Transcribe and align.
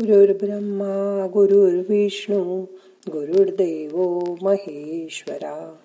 गुरुर्ब्रह्मा 0.00 1.26
गुरुर्विष्णू 1.32 2.62
गुरुर्देव 3.08 4.24
महेश्वरा 4.42 5.76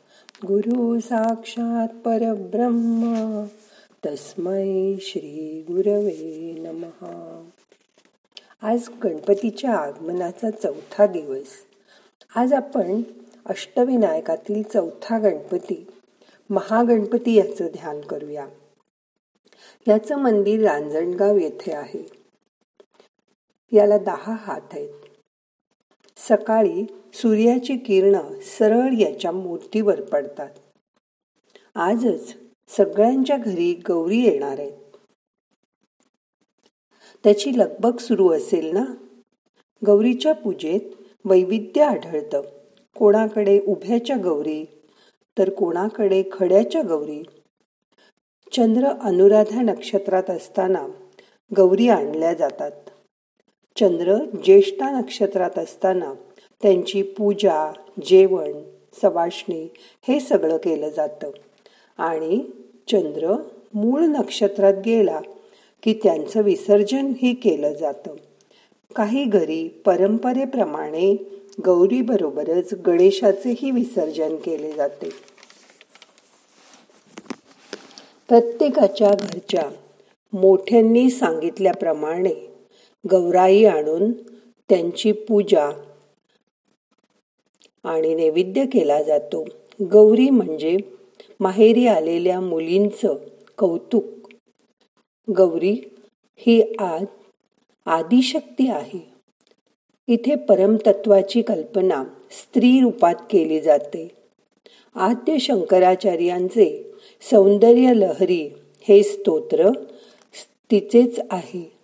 गुरु 0.46 0.99
साक्षात 0.99 1.88
परब्रह्मा 1.88 3.46
तस्मै 4.05 4.96
श्री 5.02 5.62
गुरवे 5.68 6.55
नमहा 6.60 7.50
आज 8.62 8.89
गणपतीच्या 9.03 9.71
आगमनाचा 9.71 10.49
चौथा 10.49 11.05
दिवस. 11.05 11.47
आज 12.35 12.53
आपण 12.53 13.01
अष्टविनायकातील 13.46 14.63
चौथा 14.63 15.19
गणपती 15.19 15.87
महागणपती 16.49 17.34
याचं 17.34 17.66
ध्यान 17.66 18.02
करूया. 18.02 18.48
याचं 19.88 20.16
मंदिर 20.16 20.63
रांजणगाव 20.63 21.38
येथे 21.38 21.73
आहे. 21.73 22.20
याला 23.71 23.98
दहा 23.98 24.35
हात 24.39 24.61
आहेत. 24.73 24.89
सकाळी 26.17 26.85
सूर्याची 27.13 27.77
किरणं 27.77 28.39
सरळ 28.41 28.94
याच्या 28.94 29.31
मूर्तीवर 29.31 30.02
पडतात. 30.02 30.49
आजच 31.75 32.35
सगळ्यांच्या 32.67 33.38
घरी 33.38 33.73
गौरी 33.73 34.20
येणार 34.20 34.59
आहेत. 34.59 34.97
त्याची 37.23 37.59
लगबग 37.59 37.97
सुरू 37.97 38.34
असेल 38.34 38.73
ना? 38.73 38.85
गौरीच्या 39.85 40.33
पूजेत 40.33 40.81
वैविध्य 41.25 41.83
आढळतं. 41.83 42.41
कोणाकडे 42.95 43.59
उभ्याच्या 43.67 44.17
गौरी 44.23 44.66
तर 45.38 45.49
कोणाकडे 45.49 46.23
खड्याच्या 46.33 46.81
गौरी. 46.81 47.23
चंद्र 48.53 48.88
अनुराधा 48.88 49.61
नक्षत्रात 49.61 50.30
असताना 50.30 50.88
गौरी 51.58 51.89
आणल्या 51.89 52.33
जातात. 52.33 52.80
चंद्र 53.80 54.17
ज्येष्ठा 54.43 54.99
नक्षत्रात 54.99 55.59
असताना 55.59 56.14
त्यांची 56.61 57.02
पूजा 57.02 57.73
जेवण 58.05 58.52
सवाशणी 59.02 59.73
हे 60.08 60.19
सगळं 60.19 60.58
केलं 60.58 60.89
जातं. 60.89 61.31
आणि 61.97 62.39
चंद्र 62.88 63.36
मूळ 63.73 64.02
नक्षत्रात 64.02 64.73
गेला 64.86 65.19
की 65.83 65.99
त्यांचं 66.03 66.42
विसर्जनही 66.42 67.33
केलं 67.33 67.73
जातं. 67.73 68.16
काही 68.95 69.25
घरी 69.25 69.67
परंपरेप्रमाणे 69.67 71.16
गौरीबरोबरच 71.66 72.73
गणेशाचेही 72.73 73.72
विसर्जन 73.72 74.36
केले 74.36 74.72
जाते. 74.72 75.09
प्रत्येकाच्या 78.27 79.11
घरच्या 79.19 79.69
मोठ्यांनी 80.33 81.09
सांगितल्याप्रमाणे 81.09 82.50
गौराई 83.09 83.66
आणून 83.66 84.11
त्यांची 84.69 85.11
पूजा 85.11 85.69
आणि 87.83 88.16
नैवेद्य 88.16 88.66
केला 88.66 89.03
जातो. 89.03 89.45
गौरी 89.81 90.30
म्हणजे 90.30 90.77
माहेरी 91.39 91.88
आलेल्या 91.88 92.39
मुलींचं 92.39 93.16
कौतुक. 93.58 94.03
गौरी 95.38 95.89
ही 96.38 96.75
आज 96.80 97.05
आदिशक्ती 97.85 98.69
आहे. 98.69 99.11
इथे 100.08 100.36
परमतत्वाची 100.36 101.41
कल्पना 101.41 102.03
स्त्री 102.31 102.80
रूपात 102.81 103.15
केली 103.30 103.59
जाते. 103.61 104.08
आद्य 104.95 105.38
शंकराचार्यांचे 105.38 106.91
सौंदर्य 107.21 107.93
लहरी 107.93 108.53
हे 108.81 109.03
स्तोत्र 109.03 109.69
तिचेच 110.71 111.19
आहे. 111.30 111.80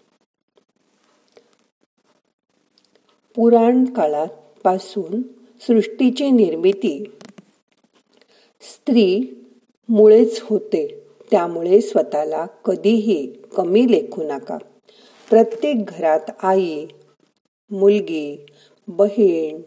पुराण 3.37 3.85
काळात 3.85 4.27
पासून 4.63 5.21
सृष्टीची 5.61 6.31
निर्मिती. 6.31 7.03
स्त्री 8.61 9.21
मुळेच 9.89 10.41
होते 10.41 11.03
त्यामुळे 11.31 11.81
स्वतःला 11.81 12.45
कधीही 12.45 13.33
कमी 13.57 13.91
लेखू 13.91 14.23
नका. 14.23 14.57
प्रत्येक 15.29 15.85
घरात 15.85 16.19
आई 16.43 16.85
मुलगी 17.71 18.45
बहीण 18.87 19.61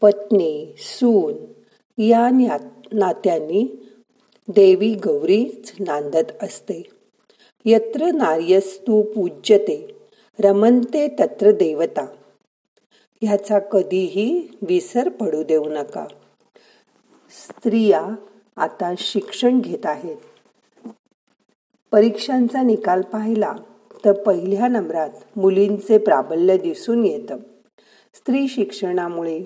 पत्नी 0.00 0.74
सून 0.78 1.34
या 2.02 2.30
नात्यांनी 2.92 3.88
देवी 4.48 4.94
गौरीच 4.94 5.72
नांदत 5.80 6.42
असते. 6.42 6.82
यत्र 7.64 8.06
नार्यस्तू 8.06 9.02
पूज्यते 9.02 9.96
रमनते 10.40 11.08
तत्र 11.08 11.50
देवता. 11.50 12.06
ह्याचा 13.22 13.58
कधीही 13.58 14.48
विसर 14.62 15.08
पडू 15.08 15.42
देऊ 15.42 15.64
नका. 15.64 16.06
स्त्रिया 17.30 18.08
आता 18.56 18.94
शिक्षण 18.98 19.60
घेत 19.60 19.86
आहेत. 19.86 20.16
परीक्षांचा 21.92 22.62
निकाल 22.62 23.02
पाहिला 23.02 23.54
तर 24.04 24.12
पहिल्या 24.12 24.68
नंबरात 24.68 25.38
मुलींचे 25.38 25.98
प्राबल्य 25.98 26.58
दिसून 26.58 27.04
येतं. 27.04 27.36
स्त्री 28.14 28.48
शिक्षणामुळे 28.48 29.40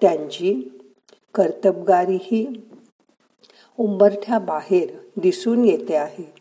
त्यांची 0.00 0.54
कर्तबगारीही 1.34 2.46
उंबरठ्या 3.78 4.38
बाहेर 4.38 4.90
दिसून 5.16 5.64
येते 5.64 5.94
आहे. 5.94 6.34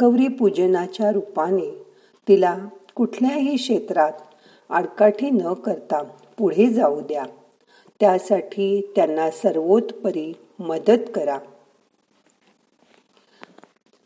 गौरी 0.00 0.28
पूजनाच्या 0.28 1.12
रूपाने 1.12 1.84
तिला 2.28 2.58
कुठल्याही 2.94 3.56
क्षेत्रात 3.56 4.12
आडकाठी 4.74 5.30
न 5.30 5.52
करता 5.52 6.02
पुढे 6.38 6.72
जाऊ 6.72 7.00
द्या. 7.00 7.24
त्यासाठी 8.00 8.92
त्यांना 8.96 9.30
सर्वोत्परी 9.30 10.32
मदत 10.58 11.10
करा. 11.14 11.38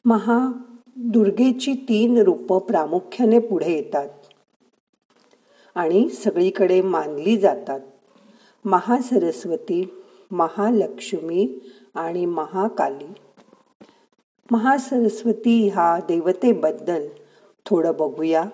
महा 0.05 0.49
दुर्गेची 0.97 1.73
तीन 1.73 2.19
रूप 2.19 2.53
प्रामुख्याने 2.55 3.39
पुढे 3.39 3.73
येतात 3.73 4.09
आणि 5.75 6.09
सगळीकडे 6.09 6.83
मानली 6.83 7.39
जातात. 7.39 7.81
महासरस्वती 8.65 10.05
महालक्ष्मी 10.31 11.73
आणि 11.95 12.27
महाकाली. 12.27 13.12
महासरस्वती 14.50 15.69
ह्या 15.69 15.99
देवतेबद्दल 16.09 17.09
थोडं 17.67 17.93
बघूया. 17.99 18.45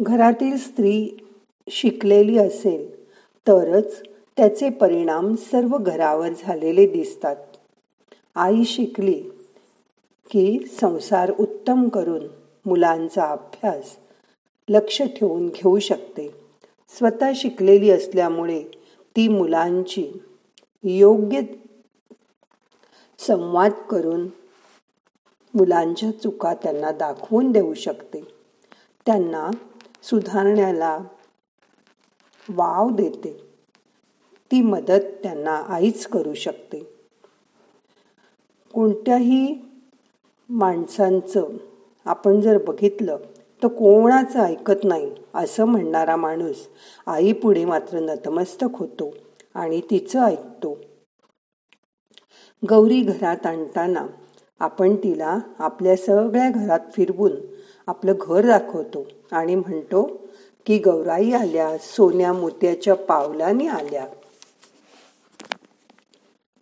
घरातील 0.00 0.56
स्त्री 0.56 1.08
शिकलेली 1.68 2.38
असेल 2.38 2.88
तरच 3.46 4.00
त्याचे 4.36 4.68
परिणाम 4.70 5.34
सर्व 5.34 5.76
घरावर 5.76 6.28
झालेले 6.38 6.86
दिसतात. 6.86 7.36
आई 8.34 8.64
शिकली 8.64 9.20
की 10.30 10.58
संसार 10.80 11.32
उत्तम 11.40 11.88
करून 11.88 12.26
मुलांचा 12.66 13.24
अभ्यास 13.24 13.96
लक्ष 14.68 15.02
ठेवून 15.16 15.46
घेऊ 15.48 15.78
शकते. 15.78 16.28
स्वतः 16.92 17.32
शिकलेली 17.34 17.90
असल्यामुळे 17.90 18.62
ती 19.16 19.28
मुलांची 19.28 20.06
योग्य 20.84 21.40
संवाद 23.18 23.72
करून 23.90 24.26
मुलांच्या 25.54 26.10
चुका 26.22 26.54
त्यांना 26.54 26.90
दाखवून 26.90 27.50
देऊ 27.52 27.74
शकते. 27.74 28.20
त्यांना 29.06 29.50
सुधारण्याला 30.02 30.98
वाव 32.48 32.90
देते. 32.90 33.52
ती 34.50 34.62
मदत 34.62 35.00
त्यांना 35.22 35.50
आईच 35.50 36.06
करू 36.06 36.34
शकते. 36.34 36.80
कोणत्याही 38.74 39.58
माणसांचं 40.48 41.46
आपण 42.04 42.40
जर 42.40 42.58
बघितलं 42.58 43.16
तर 43.62 43.68
कोणाचं 43.68 44.40
ऐकत 44.40 44.84
नाही 44.84 45.10
असं 45.34 45.64
म्हणणारा 45.64 46.16
माणूस 46.16 46.68
आई 47.06 47.32
पुढे 47.32 47.64
मात्र 47.64 47.98
नतमस्तक 47.98 48.68
होतो 48.72 49.14
आणि 49.54 49.80
तिचं 49.90 50.22
ऐकतो. 50.22 50.78
गौरी 52.70 53.00
घरात 53.00 53.46
आणताना 53.46 54.06
आपण 54.58 54.96
तिला 54.96 55.38
आपल्या 55.58 55.96
सगळ्या 55.96 56.50
घरात 56.50 56.80
फिरवून 56.96 57.32
आपलं 57.86 58.12
घर 58.20 58.46
दाखवतो 58.46 59.06
आणि 59.32 59.54
म्हणतो 59.54 60.20
की 60.66 60.78
गौराई 60.78 61.32
आल्या 61.32 61.78
सोन्या 61.78 62.32
मोत्याच्या 62.32 62.94
पावलाने 62.94 63.66
आल्या. 63.66 64.06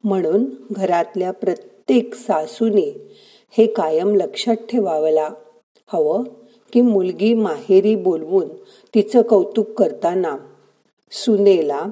म्हणून 0.04 0.44
घरातल्या 0.70 1.30
प्रत्येक 1.30 2.14
सासूने 2.14 3.18
हे 3.50 3.66
कायम 3.66 4.14
लक्षात 4.14 4.54
ठेवावला. 4.54 5.28
हवं 5.92 6.24
की 6.72 6.80
मुलगी 6.80 7.34
माहेरी 7.34 7.96
बोलवून 7.96 8.48
तिचं 8.94 9.22
कौतुक 9.22 9.70
करताना 9.70 10.36
सुनेला 11.10 11.82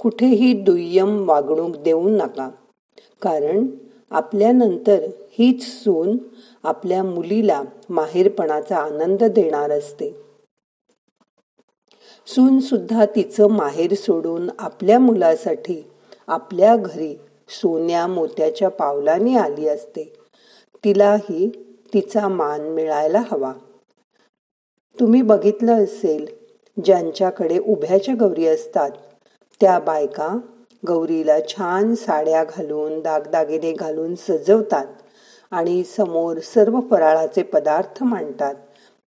कुठेही 0.00 0.52
दुय्यम 0.52 1.28
वागणूक 1.28 1.76
देऊ 1.76 2.08
नका. 2.08 2.50
कारण 3.22 3.66
आपल्यानंतर 4.10 4.98
हीच 5.30 5.84
सून 5.84 6.16
आपल्या 6.62 7.04
मुलीला 7.04 7.62
माहेरपणाचा 7.90 8.76
आनंद 8.76 9.24
देणार 9.24 9.70
असते. 9.70 10.16
सून 12.26 12.58
सुद्धा 12.60 13.06
तिचं 13.06 13.48
माहेर 13.48 13.94
सोडून 13.94 14.50
आपल्या 14.58 14.98
मुलासाठी 14.98 15.84
आपल्या 16.26 16.76
घरी 16.76 17.14
सोन्या 17.48 18.06
मोत्याच्या 18.06 18.68
पावलाने 18.68 19.36
आली 19.36 19.68
असते. 19.68 20.12
तिलाही 20.84 21.48
तिचा 21.94 22.28
मान 22.28 22.60
मिळायला 22.60 23.22
हवा. 23.32 23.52
तुम्ही 25.00 25.22
बघितलं 25.22 25.84
असेल 25.84 26.26
ज्यांच्याकडे 26.84 27.58
उभ्याच्या 27.58 28.14
गौरी 28.14 28.46
असतात 28.46 28.90
त्या 29.60 29.78
बायका 29.78 30.38
गौरीला 30.86 31.40
छान 31.48 31.94
साड्या 31.94 32.44
घालून 32.44 33.00
दागदागिने 33.00 33.72
घालून 33.72 34.14
सजवतात 34.14 34.86
आणि 35.50 35.84
समोर 35.84 36.38
सर्व 36.38 36.80
फराळाचे 36.90 37.42
पदार्थ 37.42 38.02
मांडतात. 38.02 38.54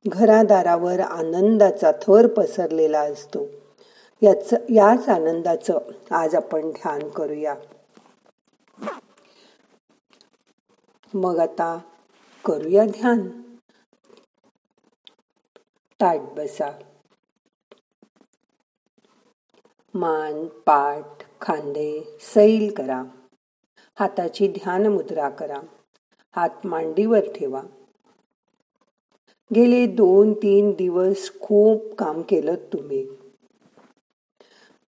घरादारावर 0.06 1.00
आनंदाचा 1.00 1.92
थर 1.92 2.26
पसरलेला 2.26 3.00
असतो. 3.00 3.46
याच 4.22 4.52
याच 4.52 5.08
आनंदाचं 5.08 5.78
आज 6.10 6.34
आपण 6.34 6.70
ध्यान 6.70 7.08
करूया. 7.08 7.54
मग 11.14 11.38
आता 11.38 11.78
करूया 12.44 12.84
ध्यान. 12.84 13.28
ताट 16.00 16.20
बसा. 16.20 16.70
मान 19.94 20.46
पाठ 20.46 21.27
खांदे 21.40 22.18
सैल 22.20 22.74
करा. 22.76 23.04
हाताची 23.98 24.48
ध्यान 24.48 24.86
मुद्रा 24.86 25.28
करा. 25.28 25.60
हात 26.36 26.50
मांडीवर 26.64 27.20
ठेवा. 27.20 27.62
गेले 29.54 29.86
दोन 29.86 30.32
तीन 30.32 30.70
दिवस 30.70 31.30
खूप 31.40 31.94
काम 31.94 32.22
केलं 32.22 32.54
तुम्ही. 32.54 33.06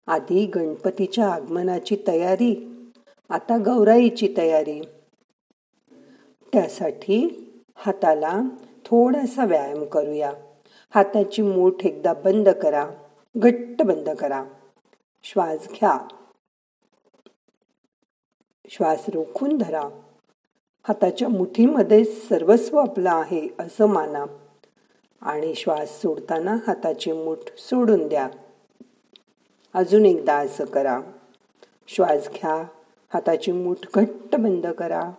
आधी 0.07 0.47
गणपतीच्या 0.47 1.29
आगमनाची 1.29 1.97
तयारी 2.07 2.77
आता 3.29 3.57
गौराईची 3.59 4.35
तयारी. 4.37 4.81
त्यासाठी 6.53 7.51
हाताला 7.77 8.41
थोडासा 8.85 9.45
व्यायाम 9.45 9.85
करूया. 9.85 10.33
हाताची 10.95 11.43
मूठ 11.43 11.87
एकदा 11.87 12.13
बंद 12.13 12.49
करा 12.49 12.91
घट्ट 13.37 13.83
बंद 13.83 14.11
करा. 14.11 14.45
श्वास 15.23 15.69
घ्या. 15.69 15.99
श्वास 18.69 19.05
रोखून 19.15 19.59
धरा. 19.59 19.83
हाताच्या 20.89 21.29
मुठीमध्ये 21.29 22.05
सर्वस्व 22.05 22.79
आपलं 22.79 23.11
आहे 23.11 23.49
असं 23.59 23.87
माना. 23.87 24.25
आणि 25.23 25.55
श्वास 25.55 26.03
सोडताना 26.03 26.57
हाताची 26.67 27.13
मूठ 27.13 27.39
सोडून 27.59 28.09
द्या. 28.09 28.29
अजून 29.75 30.07
एकदा 30.07 30.35
असं 30.35 30.65
करा. 30.65 31.01
श्वास 31.89 32.29
घ्या. 32.29 32.55
हाताची 33.15 33.53
मूठ 33.53 33.77
घट्ट 33.95 34.37
बंद 34.37 34.67
करा. 34.67 35.11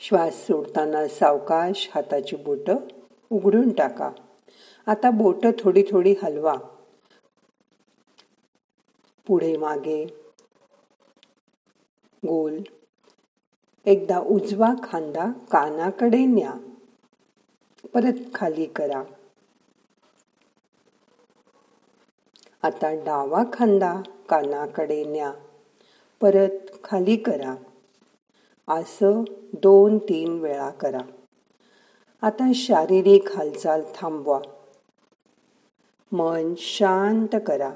श्वास 0.00 0.46
सोडताना 0.46 1.08
सावकाश 1.08 1.90
हाताची 1.94 2.36
बोट 2.36 2.70
उघडून 3.30 3.70
टाका. 3.70 4.10
आता 4.86 5.10
बोट 5.10 5.46
थोडी 5.58 5.84
थोडी 5.90 6.14
हलवा. 6.22 6.54
पुढे 9.26 9.56
मागे 9.56 10.19
गोल. 12.26 12.62
एकदा 13.86 14.20
उजवा 14.20 14.74
खांदा 14.82 15.32
कानाकडे 15.50 16.24
न्या. 16.24 16.54
परत 17.94 18.34
खाली 18.34 18.66
करा. 18.66 19.02
आता 22.62 22.94
डावा 22.94 23.44
खांदा 23.52 24.00
कानाकडे 24.28 25.04
न्या. 25.04 25.32
परत 26.20 26.68
खाली 26.84 27.16
करा. 27.16 27.56
असं 28.68 29.24
दोन 29.52 29.98
तीन 29.98 30.40
वेळा 30.40 30.70
करा. 30.70 31.00
आता 32.22 32.52
शारीरिक 32.54 33.36
हालचाल 33.36 33.82
थांबवा. 33.94 34.40
मन 36.12 36.54
शांत 36.58 37.40
करा. 37.46 37.74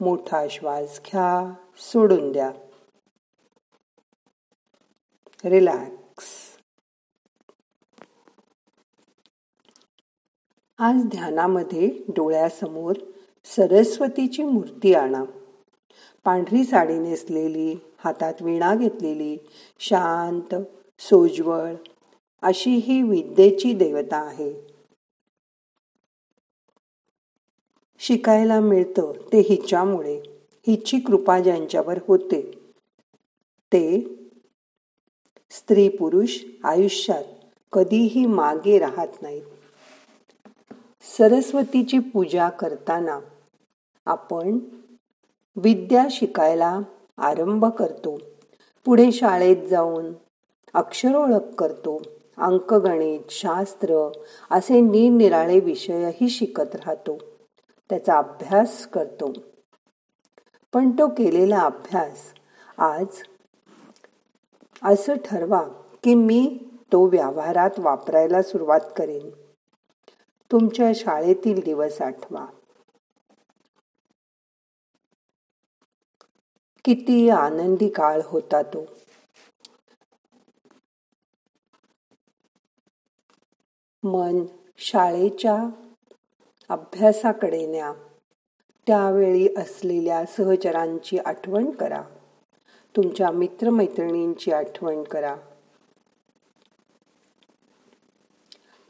मोठा 0.00 0.48
श्वास 0.50 1.00
घ्या 1.06 1.54
सोडून 1.76 2.32
द्या. 2.32 2.52
रिलॅक्स 5.44 6.24
आज 10.78 11.04
ध्यानामध्ये 11.04 11.90
डोळ्यासमोर 12.08 12.96
सरस्वतीची 13.44 14.42
मूर्ती 14.42 14.94
आणा. 14.94 15.24
पांढरी 16.24 16.64
साडी 16.64 16.98
नेसलेली 16.98 17.74
हातात 17.98 18.34
विणा 18.40 18.74
घेतलेली 18.74 19.36
शांत 19.78 20.54
सोज्वळ 20.98 21.74
अशी 22.42 22.70
ही 22.70 23.02
विद्येची 23.02 23.72
देवता 23.72 24.16
आहे. 24.16 24.54
शिकायला 27.98 28.60
मिळतं 28.60 29.12
ते 29.32 29.38
हिच्यामुळे. 29.40 30.22
हिची 30.66 30.98
कृपा 31.00 31.40
ज्यांच्यावर 31.40 31.98
होते 32.08 32.50
ते 33.72 34.04
स्त्री 35.52 35.88
पुरुष 35.88 36.38
आयुष्यात 36.64 37.24
कधीही 37.72 38.26
मागे 38.26 38.78
राहत 38.78 39.22
नाहीत. 39.22 39.42
सरस्वतीची 41.18 41.98
पूजा 41.98 42.48
करताना 42.48 43.20
आपण 44.06 44.58
विद्या 45.56 46.06
शिकायला 46.10 46.80
आरंभ 47.18 47.64
करतो. 47.64 48.18
पुढे 48.84 49.12
शाळेत 49.12 49.68
जाऊन 49.68 50.12
अक्षर 50.74 51.14
ओळख 51.14 51.54
करतो. 51.58 52.02
अंकगणित 52.38 53.20
शास्त्र 53.30 54.10
असे 54.50 54.80
निरनिराळे 54.80 55.60
विषयही 55.60 56.28
शिकत 56.28 56.74
राहतो. 56.74 57.18
त्याचा 57.90 58.18
अभ्यास 58.18 58.86
करतो. 58.86 59.32
पण 60.72 60.90
तो 60.90 61.08
केलेला 61.08 61.58
अभ्यास 61.58 62.18
आज 62.78 63.06
असं 64.84 65.14
ठरवा 65.24 65.62
की 66.04 66.14
मी 66.14 66.58
तो 66.92 67.06
व्यवहारात 67.06 67.70
वापरायला 67.78 68.42
सुरुवात 68.42 68.80
करेन. 68.96 69.30
तुमच्या 70.52 70.92
शाळेतील 70.94 71.60
दिवस 71.64 72.00
आठवा. 72.00 72.46
किती 76.84 77.28
आनंदी 77.28 77.88
काळ 77.88 78.20
होता 78.24 78.62
तो. 78.62 78.86
मन 84.02 84.44
शाळेच्या 84.78 85.68
अभ्यासाकडे 86.68 87.66
न्या. 87.66 87.92
त्यावेळी 88.86 89.48
असलेल्या 89.56 90.24
सहचरांची 90.24 91.18
आठवण 91.18 91.70
करा. 91.70 92.02
तुमच्या 92.96 93.30
मित्रमैत्रिणींची 93.30 94.52
आठवण 94.52 95.02
करा. 95.02 95.36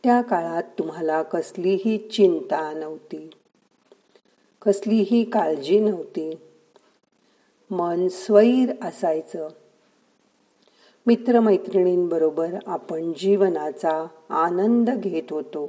त्या 0.04 0.22
काळात 0.22 0.62
तुम्हाला 0.78 1.22
कसलीही 1.22 1.98
चिंता 1.98 2.72
नव्हती. 2.72 3.30
कसलीही 4.62 5.24
काळजी 5.24 5.80
नव्हती. 5.80 6.34
मन 7.70 8.08
स्वैर 8.08 8.72
असायचं. 8.82 9.48
मित्रमैत्रिणींबरोबर 11.06 12.54
आपण 12.66 13.12
जीवनाचा 13.12 14.06
आनंद 14.28 14.90
घेत 14.90 15.32
होतो. 15.32 15.66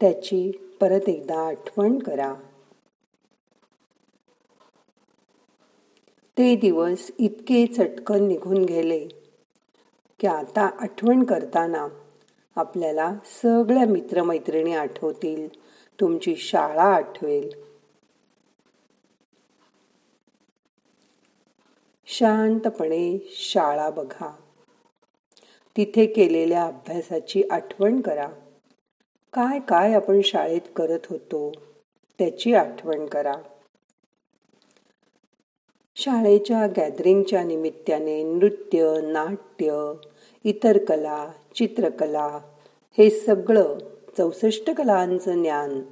त्याची 0.00 0.50
परत 0.80 1.08
एकदा 1.08 1.48
आठवण 1.48 1.98
करा. 1.98 2.34
ते 6.40 6.56
दिवस 6.56 7.10
इतके 7.18 7.66
चटकन 7.66 8.26
निघून 8.26 8.64
गेले 8.64 9.08
की 10.20 10.26
आता 10.26 10.70
आठवण 10.80 11.22
करताना 11.22 11.88
आपल्याला 12.56 13.14
सगळ्या 13.24 13.84
मित्रमैत्रिणी 13.84 14.72
आठवतील 14.72 15.48
तुमची 16.00 16.36
शाळा 16.36 16.82
आठवेल. 16.82 17.50
शांतपणे 22.06 23.28
शाळा 23.30 23.90
बघा. 23.90 24.36
तिथे 25.76 26.06
केलेल्या 26.06 26.64
अभ्यासाची 26.64 27.42
आठवण 27.50 28.00
करा. 28.00 28.28
काय 29.32 29.60
काय 29.60 29.92
आपण 29.92 30.20
शाळेत 30.24 30.72
करत 30.76 31.06
होतो 31.10 31.52
त्याची 32.18 32.54
आठवण 32.54 33.06
करा. 33.06 33.34
शाळेच्या 36.00 36.66
गॅदरिंगच्या 36.66 37.44
निमित्ताने 37.44 38.22
नृत्य 38.22 39.00
नाट्य 39.02 39.92
इतर 40.44 40.84
कला 40.84 41.32
चित्रकला 41.54 42.26
हे 42.98 43.10
सगळं 43.10 43.78
चौसष्ट 44.18 44.70
कलांचं 44.70 45.42
ज्ञान 45.42 45.82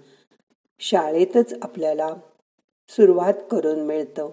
शाळेतच 0.80 1.54
आपल्याला 1.62 2.14
सुरुवात 2.88 3.34
करून 3.50 3.86
मिळतं. 3.86 4.30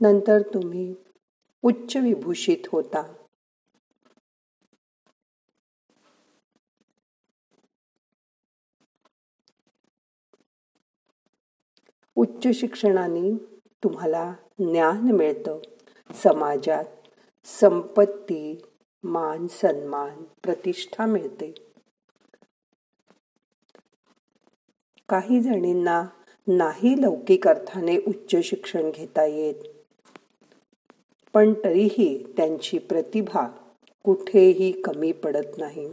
नंतर 0.00 0.40
तुम्ही 0.54 0.94
उच्च 1.62 1.96
विभूषित 1.96 2.68
होता. 2.72 3.23
उच्च 12.46 12.60
शिक्षणाने 12.60 13.36
तुम्हाला 13.84 14.34
ज्ञान 14.58 15.00
मिळतं. 15.00 15.58
समाजात 16.22 16.84
संपत्ती 17.44 18.62
मान 19.04 19.46
सन्मान 19.46 20.22
प्रतिष्ठा 20.42 21.06
मिळते. 21.06 21.54
काही 25.08 25.40
जणींना 25.40 26.04
नाही 26.48 27.02
लौकिक 27.02 27.48
अर्थाने 27.48 27.98
उच्च 27.98 28.36
शिक्षण 28.44 28.90
घेता 28.90 29.24
येत. 29.24 29.54
पण 31.34 31.52
तरीही 31.52 32.32
त्यांची 32.36 32.78
प्रतिभा 32.78 33.48
कुठेही 34.04 34.72
कमी 34.72 35.12
पडत 35.12 35.58
नाही. 35.58 35.88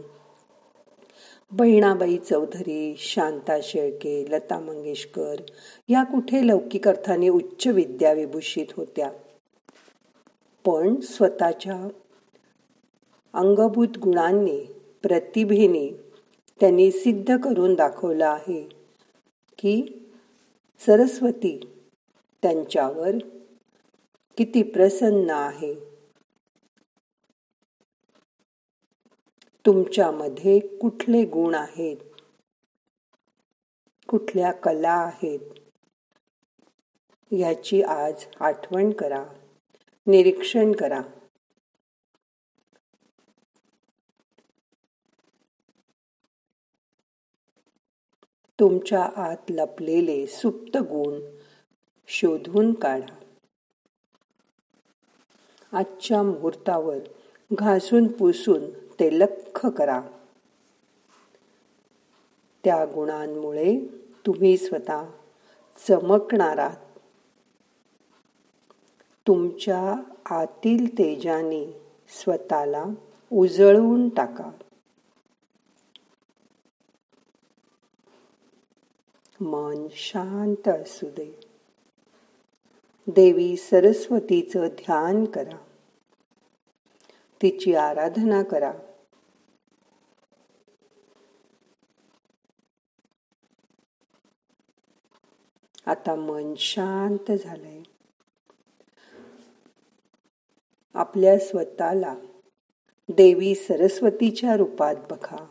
बहिणाबाई 1.52 2.16
चौधरी 2.16 2.94
शांता 2.98 3.58
शेळके 3.62 4.24
लता 4.30 4.60
मंगेशकर 4.60 5.36
या 5.88 6.02
कुठे 6.02 6.46
लौकिक 6.46 6.88
अर्थाने 6.88 7.28
उच्च 7.28 7.66
विद्या 7.66 8.12
विभूषित 8.12 8.66
होत्या. 8.76 9.12
पण 10.66 11.00
स्वतःच्या 11.00 11.88
अंगभूत 13.34 13.98
गुणांनी 13.98 14.60
प्रतिभेने 15.02 16.00
त्यांनी 16.60 16.90
सिद्ध 16.90 17.36
करून 17.36 17.74
दाखवलं 17.74 18.26
आहे 18.26 18.68
की 19.58 20.06
सरस्वती 20.86 21.60
त्यांच्यावर 22.42 23.10
किती 24.36 24.62
प्रसन्न 24.62 25.30
आहे. 25.30 25.91
तुमच्यामध्ये 29.66 30.58
कुठले 30.58 31.24
गुण 31.24 31.54
आहेत? 31.54 31.96
कुठल्या 34.08 34.52
कला 34.52 34.92
आहेत? 34.92 35.40
याची 37.32 37.82
आज 37.82 38.24
आठवण 38.40 38.90
करा. 38.90 39.24
निरीक्षण 40.06 40.72
करा. 40.72 41.00
तुमच्या 48.60 49.04
आत 49.16 49.50
लपलेले 49.50 50.26
सुप्त 50.26 50.76
गुण 50.76 51.38
शोधून 52.06 52.74
काढा. 52.74 53.14
आजच्या 55.72 56.22
मुहूर्तावर 56.22 56.98
घासून 57.52 58.12
पुसून 58.12 58.81
ते 59.02 59.18
लख 59.18 59.66
करा. 59.66 60.02
त्या 62.64 62.84
गुणांमुळे 62.84 63.86
तुम्ही 64.26 64.56
स्वतः 64.56 65.04
चमकणारात 65.88 66.98
तुमच्या 69.26 70.12
आतील 70.34 70.98
तेजाने 70.98 71.82
स्वतःला 72.08 72.84
उजळवून 73.32 74.08
टाका. 74.08 74.50
मन 79.40 79.86
शांत 79.90 80.68
असू 80.68 81.10
दे. 81.10 81.40
देवी 83.06 83.56
सरस्वतीचं 83.56 84.66
ध्यान 84.66 85.24
करा. 85.24 85.56
तिची 87.42 87.74
आराधना 87.74 88.42
करा. 88.42 88.72
आता 95.92 96.14
मन 96.14 96.54
शांत 96.56 97.32
झालंय. 97.32 97.82
आपल्या 100.94 101.38
स्वतःला 101.38 102.14
देवी 103.08 103.54
सरस्वतीच्या 103.54 104.56
रूपात 104.56 104.96
बघा. 105.10 105.46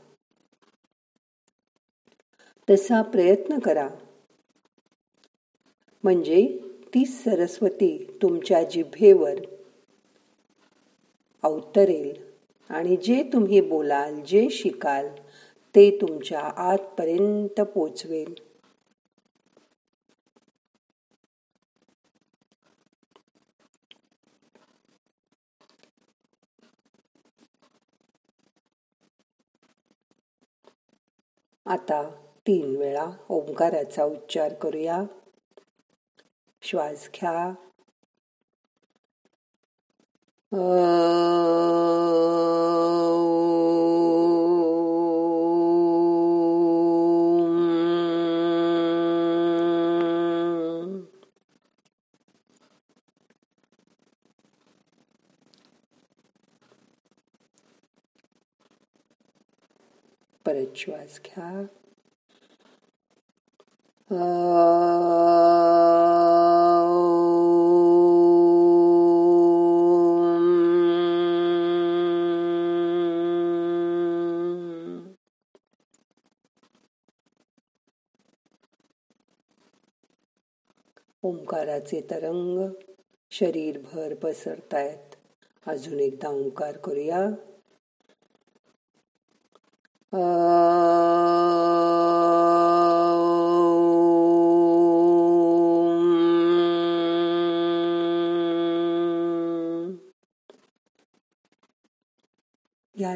तसा 2.70 3.02
प्रयत्न 3.02 3.60
करा. 3.60 3.90
म्हणजे 6.04 6.60
ती 6.86 7.06
सरस्वती 7.06 8.20
तुमच्या 8.22 8.64
जिभेवर 8.64 9.36
अवतरेल 11.44 12.24
आणि 12.70 12.98
जे 12.98 13.30
तुम्ही 13.34 13.62
बोलाल 13.62 14.22
जे 14.22 14.50
शिकाल 14.50 15.08
ते 15.76 15.98
तुमच्या 16.02 16.40
आतपर्यंत 16.40 17.62
पोचवेल. 17.62 18.51
आता 31.72 32.10
तीन 32.48 32.76
वेळा 32.76 33.06
ओंकाराचा 33.30 34.04
उच्चार 34.04 34.54
करूया. 34.54 35.02
श्वास 36.62 37.10
घ्या. 37.16 37.52
परत 60.46 60.76
श्वास 60.76 61.20
घ्या 61.26 61.66
ओंकाराचे 81.24 82.02
तरंग 82.02 82.70
शरीरभर 83.32 84.14
पसरतायत. 84.14 85.16
अजून 85.68 86.00
एकदा 86.00 86.30
ओंकार 86.30 86.78
करूया. 86.78 87.30
या 90.14 90.20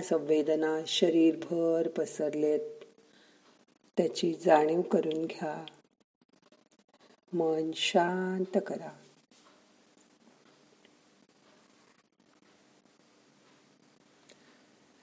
संवेदना 0.02 0.80
शरीरभर 0.88 1.88
पसरलेत. 1.88 2.60
त्याची 3.98 4.34
जाणीव 4.34 4.82
करून 4.82 5.25
घ्या. 5.25 5.66
मन 7.34 7.72
शांत 7.74 8.58
करा. 8.68 9.04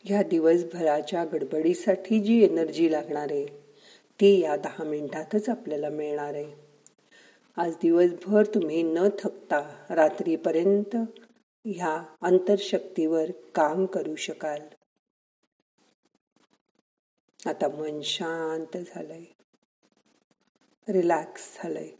ह्या 0.04 0.22
दिवसभराच्या 0.22 1.24
गडबडीसाठी 1.24 2.20
जी 2.20 2.44
एनर्जी 2.44 2.92
लागणार 2.92 3.26
आहे 3.30 3.46
ती 4.20 4.40
या 4.40 4.56
दहा 4.56 4.84
मिनिटातच 4.84 5.48
आपल्याला 5.48 5.88
मिळणार 5.88 6.34
आहे. 6.34 6.52
आज 7.56 7.74
दिवसभर 7.74 8.44
तुम्ही 8.46 8.82
न 8.82 8.98
थकता 9.18 9.86
रात्रीपर्यंत 9.90 10.96
ह्या 11.64 12.14
अंतरशक्तीवर 12.22 13.30
काम 13.54 13.86
करू 13.86 14.14
शकाल. 14.14 14.60
आता 17.46 17.68
मन 17.68 18.00
शांत 18.00 18.76
झालंय. 18.76 19.24
रिलॅक्स 20.88 21.56
झालंय. 21.56 21.90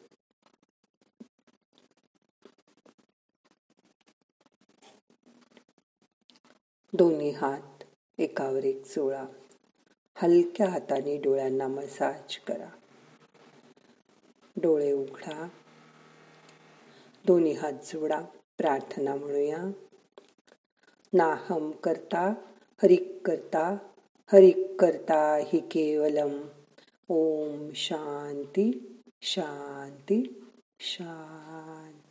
दोन्ही 6.94 7.30
हात 7.30 7.71
एकावर 8.18 8.64
एक 8.64 8.86
चोळा. 8.86 9.24
हलक्या 10.14 10.68
हाताने 10.68 11.16
डोळ्यांना 11.16 11.66
मसाज 11.66 12.36
करा. 12.36 12.68
डोळे 14.56 14.92
उघडा. 14.92 15.48
दोन्ही 17.26 17.52
हात 17.52 17.72
जोडा. 17.72 18.20
प्रार्थना 18.58 19.14
म्हणूया. 19.14 19.56
नाहम 21.12 21.70
करता 21.70 22.34
हरिक 22.82 23.20
करता 23.24 23.76
हरिक 24.32 24.80
करता 24.80 25.36
हि 25.36 25.60
केवलम. 25.60 26.42
ओम 27.08 27.70
शांती 27.74 29.00
शांती 29.22 30.44
शांती. 30.80 32.01